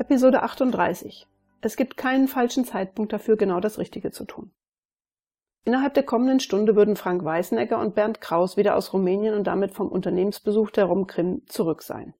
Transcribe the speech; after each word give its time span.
Episode 0.00 0.42
38. 0.42 1.26
Es 1.60 1.76
gibt 1.76 1.98
keinen 1.98 2.26
falschen 2.26 2.64
Zeitpunkt 2.64 3.12
dafür, 3.12 3.36
genau 3.36 3.60
das 3.60 3.76
Richtige 3.76 4.10
zu 4.10 4.24
tun. 4.24 4.50
Innerhalb 5.66 5.92
der 5.92 6.04
kommenden 6.04 6.40
Stunde 6.40 6.74
würden 6.74 6.96
Frank 6.96 7.22
Weißenegger 7.22 7.78
und 7.78 7.94
Bernd 7.94 8.22
Kraus 8.22 8.56
wieder 8.56 8.76
aus 8.76 8.94
Rumänien 8.94 9.34
und 9.34 9.46
damit 9.46 9.72
vom 9.72 9.88
Unternehmensbesuch 9.88 10.70
der 10.70 10.86
Romkrim 10.86 11.42
zurück 11.48 11.82
sein. 11.82 12.14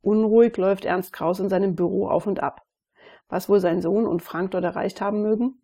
Unruhig 0.00 0.56
läuft 0.56 0.84
Ernst 0.84 1.12
Kraus 1.12 1.38
in 1.38 1.48
seinem 1.48 1.76
Büro 1.76 2.08
auf 2.08 2.26
und 2.26 2.40
ab. 2.40 2.66
Was 3.28 3.48
wohl 3.48 3.60
sein 3.60 3.80
Sohn 3.80 4.04
und 4.04 4.20
Frank 4.20 4.50
dort 4.50 4.64
erreicht 4.64 5.00
haben 5.00 5.22
mögen? 5.22 5.62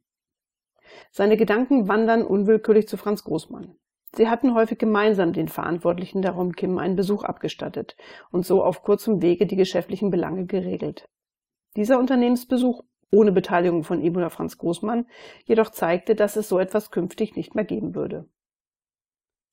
Seine 1.11 1.37
Gedanken 1.37 1.89
wandern 1.89 2.23
unwillkürlich 2.23 2.87
zu 2.87 2.97
Franz 2.97 3.25
Großmann. 3.25 3.75
Sie 4.17 4.29
hatten 4.29 4.55
häufig 4.55 4.79
gemeinsam 4.79 5.33
den 5.33 5.49
Verantwortlichen 5.49 6.23
der 6.23 6.33
Romkim 6.33 6.79
einen 6.79 6.97
Besuch 6.97 7.25
abgestattet 7.25 7.97
und 8.31 8.47
so 8.47 8.65
auf 8.65 8.83
kurzem 8.83 9.21
Wege 9.23 9.47
die 9.47 9.57
geschäftlichen 9.57 10.11
Belange 10.11 10.47
geregelt. 10.47 11.09
Dieser 11.77 11.99
Unternehmensbesuch 11.99 12.83
ohne 13.11 13.33
Beteiligung 13.33 13.85
von 13.85 14.03
Ebola 14.03 14.31
Franz 14.31 14.59
Großmann 14.59 15.07
jedoch 15.45 15.71
zeigte, 15.71 16.15
dass 16.15 16.37
es 16.37 16.49
so 16.49 16.59
etwas 16.59 16.91
künftig 16.91 17.37
nicht 17.37 17.55
mehr 17.55 17.65
geben 17.65 17.95
würde. 17.95 18.29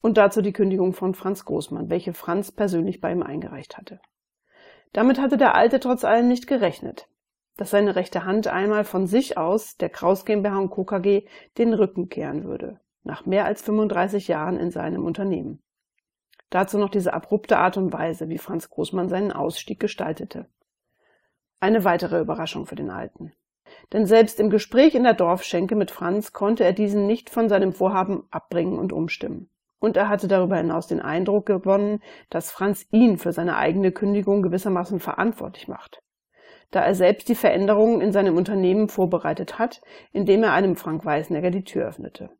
Und 0.01 0.17
dazu 0.17 0.41
die 0.41 0.53
Kündigung 0.53 0.93
von 0.93 1.15
Franz 1.15 1.45
Großmann, 1.45 1.89
welche 1.89 2.13
Franz 2.13 2.51
persönlich 2.51 3.01
bei 3.01 3.11
ihm 3.11 3.23
eingereicht 3.23 3.77
hatte. 3.77 3.99
Damit 4.93 5.19
hatte 5.19 5.37
der 5.37 5.55
Alte 5.55 5.79
trotz 5.79 6.03
allem 6.05 6.27
nicht 6.27 6.47
gerechnet, 6.47 7.09
dass 7.57 7.71
seine 7.71 7.95
rechte 7.95 8.23
Hand 8.23 8.47
einmal 8.47 8.83
von 8.83 9.07
sich 9.07 9.37
aus 9.37 9.77
der 9.77 9.89
Kraus 9.89 10.25
GmbH 10.25 10.59
und 10.59 10.69
Co. 10.69 10.85
KG 10.85 11.25
den 11.57 11.73
Rücken 11.73 12.07
kehren 12.09 12.43
würde 12.43 12.79
nach 13.05 13.25
mehr 13.25 13.45
als 13.45 13.61
35 13.61 14.27
Jahren 14.27 14.57
in 14.57 14.71
seinem 14.71 15.05
Unternehmen. 15.05 15.61
Dazu 16.49 16.77
noch 16.77 16.89
diese 16.89 17.13
abrupte 17.13 17.57
Art 17.57 17.77
und 17.77 17.93
Weise, 17.93 18.29
wie 18.29 18.37
Franz 18.37 18.69
Großmann 18.69 19.09
seinen 19.09 19.31
Ausstieg 19.31 19.79
gestaltete. 19.79 20.47
Eine 21.59 21.83
weitere 21.83 22.19
Überraschung 22.19 22.65
für 22.65 22.75
den 22.75 22.89
Alten. 22.89 23.33
Denn 23.93 24.05
selbst 24.05 24.39
im 24.39 24.49
Gespräch 24.49 24.95
in 24.95 25.03
der 25.03 25.13
Dorfschenke 25.13 25.75
mit 25.75 25.91
Franz 25.91 26.33
konnte 26.33 26.63
er 26.63 26.73
diesen 26.73 27.07
nicht 27.07 27.29
von 27.29 27.49
seinem 27.49 27.73
Vorhaben 27.73 28.23
abbringen 28.31 28.77
und 28.77 28.93
umstimmen. 28.93 29.49
Und 29.79 29.97
er 29.97 30.09
hatte 30.09 30.27
darüber 30.27 30.57
hinaus 30.57 30.87
den 30.87 31.01
Eindruck 31.01 31.45
gewonnen, 31.45 32.01
dass 32.29 32.51
Franz 32.51 32.87
ihn 32.91 33.17
für 33.17 33.31
seine 33.31 33.57
eigene 33.57 33.91
Kündigung 33.91 34.41
gewissermaßen 34.41 34.99
verantwortlich 34.99 35.67
macht. 35.67 36.01
Da 36.71 36.83
er 36.83 36.95
selbst 36.95 37.29
die 37.29 37.35
Veränderungen 37.35 38.01
in 38.01 38.11
seinem 38.11 38.37
Unternehmen 38.37 38.89
vorbereitet 38.89 39.59
hat, 39.59 39.81
indem 40.11 40.43
er 40.43 40.53
einem 40.53 40.75
Frank 40.75 41.05
Weißnegger 41.05 41.51
die 41.51 41.63
Tür 41.63 41.87
öffnete 41.87 42.31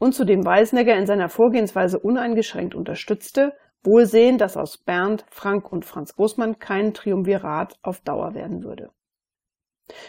und 0.00 0.14
zudem 0.14 0.44
Weißnegger 0.44 0.96
in 0.96 1.06
seiner 1.06 1.28
Vorgehensweise 1.28 2.00
uneingeschränkt 2.00 2.74
unterstützte, 2.74 3.52
wohlsehend, 3.84 4.40
dass 4.40 4.56
aus 4.56 4.78
Bernd, 4.78 5.26
Frank 5.30 5.70
und 5.70 5.84
Franz 5.84 6.16
Großmann 6.16 6.58
kein 6.58 6.94
Triumvirat 6.94 7.78
auf 7.82 8.00
Dauer 8.00 8.34
werden 8.34 8.64
würde. 8.64 8.90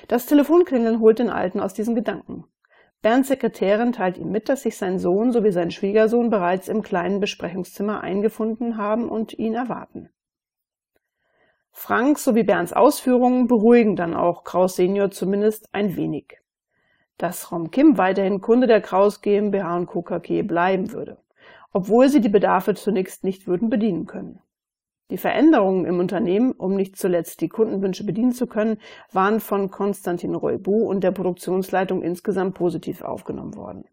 Das 0.08 0.26
Telefonklingeln 0.26 1.02
holt 1.02 1.20
den 1.20 1.30
Alten 1.30 1.60
aus 1.60 1.74
diesen 1.74 1.94
Gedanken. 1.94 2.46
Bernds 3.02 3.28
Sekretärin 3.28 3.92
teilt 3.92 4.18
ihm 4.18 4.32
mit, 4.32 4.48
dass 4.48 4.62
sich 4.62 4.78
sein 4.78 4.98
Sohn 4.98 5.32
sowie 5.34 5.52
sein 5.52 5.72
Schwiegersohn 5.72 6.30
bereits 6.30 6.70
im 6.70 6.84
kleinen 6.84 7.20
Besprechungszimmer 7.20 8.00
eingefunden 8.02 8.78
haben 8.78 9.10
und 9.10 9.38
ihn 9.38 9.56
erwarten. 9.56 10.10
Frank 11.72 12.18
sowie 12.18 12.44
Bernds 12.44 12.72
Ausführungen 12.74 13.48
beruhigen 13.48 13.96
dann 13.96 14.14
auch 14.14 14.44
Kraus 14.46 14.76
Senior 14.78 15.12
zumindest 15.12 15.68
ein 15.74 15.98
wenig 15.98 16.41
dass 17.22 17.52
Rom 17.52 17.70
Kim 17.70 18.00
weiterhin 18.00 18.42
Kunde 18.42 18.66
der 18.66 18.82
Kraus 18.82 19.22
GmbH 19.22 19.78
und 19.78 19.86
Co. 19.86 20.02
KG 20.02 20.42
bleiben 20.42 20.92
würde, 20.92 21.18
obwohl 21.72 22.10
sie 22.10 22.20
die 22.20 22.30
Bedarfe 22.30 22.74
zunächst 22.74 23.24
nicht 23.24 23.46
würden 23.46 23.70
bedienen 23.70 24.08
können. 24.08 24.40
Die 25.12 25.18
Veränderungen 25.18 25.86
im 25.86 26.00
Unternehmen, 26.00 26.54
um 26.54 26.76
nicht 26.76 26.98
zuletzt 26.98 27.42
die 27.42 27.50
Kundenwünsche 27.50 28.06
bedienen 28.06 28.32
zu 28.32 28.48
können, 28.48 28.80
waren 29.12 29.40
von 29.40 29.70
Konstantin 29.70 30.34
Roibu 30.34 30.90
und 30.90 31.04
der 31.04 31.12
Produktionsleitung 31.12 32.02
insgesamt 32.02 32.56
positiv 32.56 33.04
aufgenommen 33.04 33.56
worden. 33.56 33.86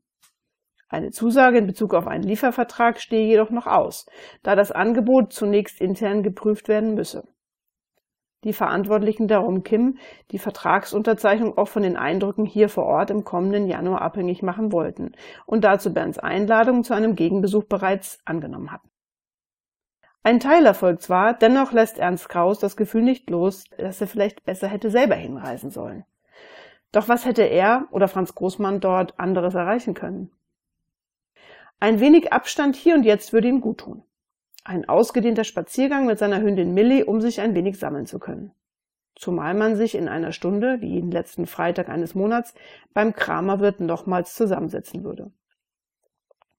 Eine 0.88 1.10
Zusage 1.10 1.58
in 1.58 1.66
Bezug 1.66 1.92
auf 1.92 2.06
einen 2.06 2.24
Liefervertrag 2.24 2.98
stehe 2.98 3.26
jedoch 3.26 3.50
noch 3.50 3.66
aus, 3.66 4.06
da 4.42 4.56
das 4.56 4.72
Angebot 4.72 5.34
zunächst 5.34 5.82
intern 5.82 6.22
geprüft 6.22 6.68
werden 6.68 6.94
müsse 6.94 7.24
die 8.44 8.52
Verantwortlichen 8.52 9.28
darum 9.28 9.62
Kim 9.62 9.98
die 10.30 10.38
Vertragsunterzeichnung 10.38 11.58
auch 11.58 11.68
von 11.68 11.82
den 11.82 11.96
Eindrücken 11.96 12.44
hier 12.46 12.68
vor 12.68 12.84
Ort 12.84 13.10
im 13.10 13.24
kommenden 13.24 13.66
Januar 13.66 14.02
abhängig 14.02 14.42
machen 14.42 14.72
wollten 14.72 15.12
und 15.46 15.64
dazu 15.64 15.92
Bernds 15.92 16.18
Einladung 16.18 16.84
zu 16.84 16.94
einem 16.94 17.16
Gegenbesuch 17.16 17.64
bereits 17.64 18.20
angenommen 18.24 18.70
hatten. 18.70 18.88
Ein 20.22 20.40
Teilerfolg 20.40 21.00
zwar, 21.00 21.34
dennoch 21.34 21.72
lässt 21.72 21.98
Ernst 21.98 22.28
Kraus 22.28 22.58
das 22.58 22.76
Gefühl 22.76 23.02
nicht 23.02 23.30
los, 23.30 23.64
dass 23.76 24.00
er 24.00 24.06
vielleicht 24.06 24.44
besser 24.44 24.68
hätte 24.68 24.90
selber 24.90 25.14
hinreisen 25.14 25.70
sollen. 25.70 26.04
Doch 26.92 27.08
was 27.08 27.24
hätte 27.24 27.42
er 27.42 27.88
oder 27.90 28.08
Franz 28.08 28.34
Großmann 28.34 28.80
dort 28.80 29.18
anderes 29.18 29.54
erreichen 29.54 29.94
können? 29.94 30.30
Ein 31.80 32.00
wenig 32.00 32.32
Abstand 32.32 32.76
hier 32.76 32.94
und 32.94 33.04
jetzt 33.04 33.32
würde 33.32 33.48
ihm 33.48 33.60
gut 33.60 33.78
tun. 33.78 34.02
Ein 34.68 34.86
ausgedehnter 34.86 35.44
Spaziergang 35.44 36.04
mit 36.04 36.18
seiner 36.18 36.42
Hündin 36.42 36.74
Millie, 36.74 37.06
um 37.06 37.22
sich 37.22 37.40
ein 37.40 37.54
wenig 37.54 37.78
sammeln 37.78 38.04
zu 38.04 38.18
können. 38.18 38.52
Zumal 39.14 39.54
man 39.54 39.76
sich 39.76 39.94
in 39.94 40.08
einer 40.08 40.30
Stunde, 40.30 40.82
wie 40.82 40.90
jeden 40.90 41.10
letzten 41.10 41.46
Freitag 41.46 41.88
eines 41.88 42.14
Monats, 42.14 42.52
beim 42.92 43.14
Kramerwirt 43.14 43.80
nochmals 43.80 44.34
zusammensetzen 44.34 45.04
würde. 45.04 45.32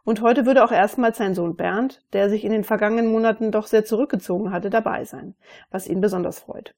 Und 0.05 0.23
heute 0.23 0.47
würde 0.47 0.63
auch 0.63 0.71
erstmals 0.71 1.19
sein 1.19 1.35
Sohn 1.35 1.55
Bernd, 1.55 2.03
der 2.11 2.31
sich 2.31 2.43
in 2.43 2.51
den 2.51 2.63
vergangenen 2.63 3.11
Monaten 3.11 3.51
doch 3.51 3.67
sehr 3.67 3.85
zurückgezogen 3.85 4.51
hatte, 4.51 4.71
dabei 4.71 5.05
sein, 5.05 5.35
was 5.69 5.87
ihn 5.87 6.01
besonders 6.01 6.39
freut. 6.39 6.73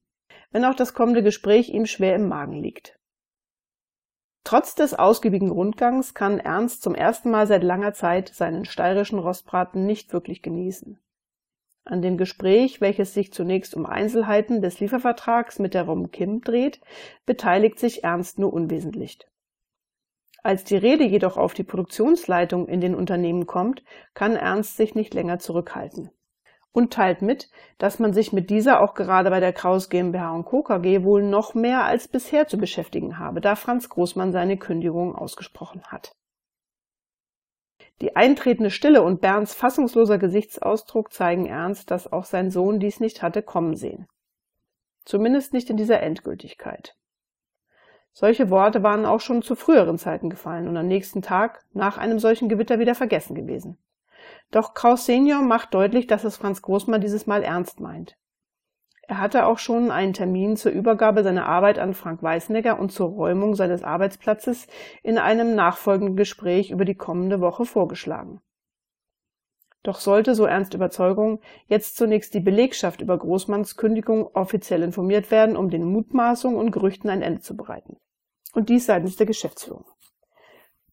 Wenn 0.51 0.65
auch 0.65 0.75
das 0.75 0.93
kommende 0.93 1.23
Gespräch 1.23 1.69
ihm 1.69 1.85
schwer 1.85 2.13
im 2.13 2.27
Magen 2.27 2.61
liegt. 2.61 2.99
Trotz 4.43 4.75
des 4.75 4.93
ausgiebigen 4.93 5.49
Rundgangs 5.49 6.13
kann 6.13 6.39
Ernst 6.39 6.81
zum 6.81 6.93
ersten 6.93 7.31
Mal 7.31 7.47
seit 7.47 7.63
langer 7.63 7.93
Zeit 7.93 8.27
seinen 8.27 8.65
steirischen 8.65 9.17
Rostbraten 9.17 9.85
nicht 9.85 10.11
wirklich 10.11 10.41
genießen. 10.41 10.99
An 11.83 12.01
dem 12.01 12.17
Gespräch, 12.17 12.79
welches 12.79 13.13
sich 13.13 13.33
zunächst 13.33 13.75
um 13.75 13.85
Einzelheiten 13.85 14.61
des 14.61 14.79
Liefervertrags 14.79 15.59
mit 15.59 15.73
der 15.73 15.83
Rom 15.83 16.11
Kim 16.11 16.41
dreht, 16.41 16.79
beteiligt 17.25 17.79
sich 17.79 18.03
Ernst 18.03 18.37
nur 18.37 18.53
unwesentlich. 18.53 19.19
Als 20.43 20.63
die 20.63 20.77
Rede 20.77 21.03
jedoch 21.03 21.37
auf 21.37 21.53
die 21.53 21.63
Produktionsleitung 21.63 22.67
in 22.67 22.81
den 22.81 22.95
Unternehmen 22.95 23.45
kommt, 23.45 23.83
kann 24.13 24.35
Ernst 24.35 24.77
sich 24.77 24.95
nicht 24.95 25.13
länger 25.13 25.39
zurückhalten 25.39 26.11
und 26.71 26.93
teilt 26.93 27.21
mit, 27.21 27.49
dass 27.77 27.99
man 27.99 28.13
sich 28.13 28.31
mit 28.33 28.49
dieser 28.49 28.81
auch 28.81 28.93
gerade 28.93 29.29
bei 29.29 29.39
der 29.39 29.53
Kraus 29.53 29.89
GmbH 29.89 30.31
und 30.31 30.45
Co. 30.45 30.63
KG 30.63 31.03
wohl 31.03 31.23
noch 31.23 31.53
mehr 31.53 31.83
als 31.83 32.07
bisher 32.07 32.47
zu 32.47 32.57
beschäftigen 32.57 33.19
habe, 33.19 33.41
da 33.41 33.55
Franz 33.55 33.89
Großmann 33.89 34.31
seine 34.31 34.57
Kündigung 34.57 35.15
ausgesprochen 35.15 35.83
hat. 35.83 36.15
Die 38.01 38.15
eintretende 38.15 38.71
Stille 38.71 39.03
und 39.03 39.21
Bernds 39.21 39.53
fassungsloser 39.53 40.17
Gesichtsausdruck 40.17 41.13
zeigen 41.13 41.45
ernst, 41.45 41.91
dass 41.91 42.11
auch 42.11 42.25
sein 42.25 42.49
Sohn 42.49 42.79
dies 42.79 42.99
nicht 42.99 43.21
hatte 43.21 43.43
kommen 43.43 43.75
sehen. 43.75 44.07
Zumindest 45.05 45.53
nicht 45.53 45.69
in 45.69 45.77
dieser 45.77 46.01
Endgültigkeit. 46.01 46.95
Solche 48.11 48.49
Worte 48.49 48.81
waren 48.81 49.05
auch 49.05 49.21
schon 49.21 49.43
zu 49.43 49.55
früheren 49.55 49.99
Zeiten 49.99 50.29
gefallen 50.29 50.67
und 50.67 50.75
am 50.77 50.87
nächsten 50.87 51.21
Tag 51.21 51.63
nach 51.73 51.97
einem 51.97 52.17
solchen 52.17 52.49
Gewitter 52.49 52.79
wieder 52.79 52.95
vergessen 52.95 53.35
gewesen. 53.35 53.77
Doch 54.49 54.73
Kraus 54.73 55.05
Senior 55.05 55.43
macht 55.43 55.73
deutlich, 55.73 56.07
dass 56.07 56.23
es 56.23 56.37
Franz 56.37 56.61
Großmann 56.61 57.01
dieses 57.01 57.27
Mal 57.27 57.43
ernst 57.43 57.79
meint. 57.79 58.17
Er 59.11 59.19
hatte 59.19 59.45
auch 59.45 59.57
schon 59.57 59.91
einen 59.91 60.13
Termin 60.13 60.55
zur 60.55 60.71
Übergabe 60.71 61.21
seiner 61.21 61.45
Arbeit 61.45 61.79
an 61.79 61.93
Frank 61.93 62.23
Weißnegger 62.23 62.79
und 62.79 62.93
zur 62.93 63.09
Räumung 63.09 63.55
seines 63.55 63.83
Arbeitsplatzes 63.83 64.67
in 65.03 65.17
einem 65.17 65.53
nachfolgenden 65.53 66.15
Gespräch 66.15 66.71
über 66.71 66.85
die 66.85 66.95
kommende 66.95 67.41
Woche 67.41 67.65
vorgeschlagen. 67.65 68.39
Doch 69.83 69.99
sollte, 69.99 70.33
so 70.33 70.45
ernst 70.45 70.75
Überzeugung, 70.75 71.41
jetzt 71.67 71.97
zunächst 71.97 72.33
die 72.33 72.39
Belegschaft 72.39 73.01
über 73.01 73.17
Großmanns 73.17 73.75
Kündigung 73.75 74.27
offiziell 74.33 74.81
informiert 74.81 75.29
werden, 75.29 75.57
um 75.57 75.69
den 75.69 75.83
Mutmaßungen 75.83 76.57
und 76.57 76.71
Gerüchten 76.71 77.09
ein 77.09 77.21
Ende 77.21 77.41
zu 77.41 77.57
bereiten. 77.57 77.97
Und 78.53 78.69
dies 78.69 78.85
seitens 78.85 79.17
der 79.17 79.25
Geschäftsführung. 79.25 79.83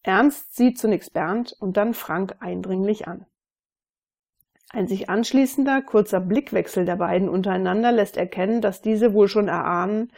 Ernst 0.02 0.56
sieht 0.56 0.76
zunächst 0.76 1.12
Bernd 1.12 1.54
und 1.60 1.76
dann 1.76 1.94
Frank 1.94 2.34
eindringlich 2.40 3.06
an. 3.06 3.26
Ein 4.70 4.86
sich 4.86 5.08
anschließender, 5.08 5.80
kurzer 5.82 6.20
Blickwechsel 6.20 6.84
der 6.84 6.96
beiden 6.96 7.28
untereinander 7.28 7.90
lässt 7.90 8.18
erkennen, 8.18 8.60
dass 8.60 8.82
diese 8.82 9.14
wohl 9.14 9.28
schon 9.28 9.48
erahnen, 9.48 10.12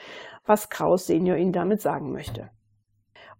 was 0.44 0.70
Kraus 0.70 1.06
Senior 1.06 1.37
ihnen 1.37 1.52
damit 1.52 1.81
sagen 1.81 2.11
möchte. 2.11 2.50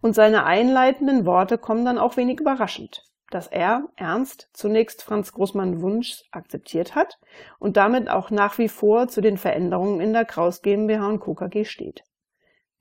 Und 0.01 0.15
seine 0.15 0.45
einleitenden 0.45 1.27
Worte 1.27 1.59
kommen 1.59 1.85
dann 1.85 1.99
auch 1.99 2.17
wenig 2.17 2.41
überraschend, 2.41 3.05
dass 3.31 3.49
er, 3.49 3.89
Ernst, 3.97 4.49
zunächst 4.53 5.03
Franz 5.03 5.33
Großmann 5.33 5.83
Wunsch 5.83 6.23
akzeptiert 6.31 6.95
hat 6.95 7.19
und 7.59 7.77
damit 7.77 8.09
auch 8.09 8.31
nach 8.31 8.59
wie 8.59 8.69
vor 8.69 9.09
zu 9.09 9.21
den 9.21 9.37
Veränderungen 9.37 10.01
in 10.01 10.13
der 10.13 10.25
Kraus 10.25 10.63
GmbH 10.63 11.09
und 11.09 11.21
Co. 11.21 11.37
Steht. 11.65 12.05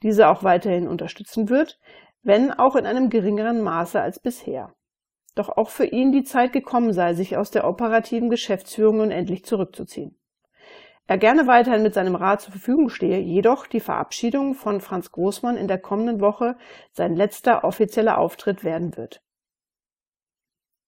Diese 0.04 0.30
auch 0.30 0.44
weiterhin 0.44 0.88
unterstützen 0.88 1.50
wird, 1.50 1.80
wenn 2.22 2.52
auch 2.52 2.76
in 2.76 2.86
einem 2.86 3.10
geringeren 3.10 3.62
Maße 3.62 4.00
als 4.00 4.20
bisher 4.20 4.74
doch 5.40 5.50
auch 5.50 5.70
für 5.70 5.86
ihn 5.86 6.12
die 6.12 6.24
Zeit 6.24 6.54
gekommen 6.54 6.94
sei, 6.94 7.14
sich 7.14 7.38
aus 7.38 7.50
der 7.50 7.68
operativen 7.68 8.30
Geschäftsführung 8.30 8.98
nun 8.98 9.12
endlich 9.12 9.46
zurückzuziehen. 9.46 10.16
er 11.08 11.18
gerne 11.18 11.48
weiterhin 11.48 11.82
mit 11.82 11.96
seinem 11.96 12.16
Rat 12.16 12.42
zur 12.42 12.52
Verfügung 12.52 12.90
stehe, 12.90 13.18
jedoch 13.18 13.66
die 13.66 13.80
Verabschiedung 13.80 14.54
von 14.54 14.80
Franz 14.82 15.12
Großmann 15.12 15.58
in 15.58 15.68
der 15.68 15.80
kommenden 15.80 16.22
Woche 16.22 16.56
sein 16.92 17.16
letzter 17.16 17.64
offizieller 17.64 18.20
Auftritt 18.20 18.64
werden 18.64 18.96
wird. 18.96 19.24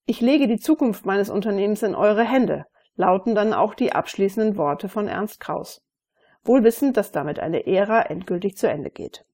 Ich 0.06 0.22
lege 0.22 0.48
die 0.48 0.60
Zukunft 0.60 1.06
meines 1.06 1.30
Unternehmens 1.30 1.82
in 1.82 1.96
eure 1.96 2.24
Hände, 2.24 2.66
lauten 2.96 3.34
dann 3.34 3.54
auch 3.54 3.74
die 3.74 3.94
abschließenden 3.94 4.58
Worte 4.58 4.90
von 4.90 5.08
Ernst 5.08 5.40
Kraus. 5.40 5.82
Wohl 6.44 6.64
wissend, 6.64 6.98
dass 6.98 7.12
damit 7.12 7.40
eine 7.40 7.66
Ära 7.66 8.02
endgültig 8.02 8.58
zu 8.58 8.68
Ende 8.68 8.90
geht. 8.90 9.26